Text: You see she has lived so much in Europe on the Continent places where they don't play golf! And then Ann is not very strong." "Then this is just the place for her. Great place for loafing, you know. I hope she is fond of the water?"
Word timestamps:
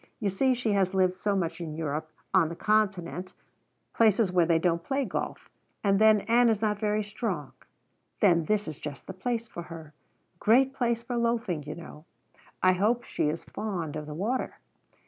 You 0.19 0.31
see 0.31 0.55
she 0.55 0.71
has 0.71 0.95
lived 0.95 1.13
so 1.13 1.35
much 1.35 1.61
in 1.61 1.75
Europe 1.75 2.09
on 2.33 2.49
the 2.49 2.55
Continent 2.55 3.33
places 3.93 4.31
where 4.31 4.47
they 4.47 4.57
don't 4.57 4.83
play 4.83 5.05
golf! 5.05 5.47
And 5.83 5.99
then 5.99 6.21
Ann 6.21 6.49
is 6.49 6.59
not 6.59 6.79
very 6.79 7.03
strong." 7.03 7.51
"Then 8.19 8.45
this 8.45 8.67
is 8.67 8.79
just 8.79 9.05
the 9.05 9.13
place 9.13 9.47
for 9.47 9.61
her. 9.61 9.93
Great 10.39 10.73
place 10.73 11.03
for 11.03 11.17
loafing, 11.17 11.61
you 11.67 11.75
know. 11.75 12.05
I 12.63 12.73
hope 12.73 13.03
she 13.03 13.29
is 13.29 13.43
fond 13.43 13.95
of 13.95 14.07
the 14.07 14.15
water?" 14.15 14.55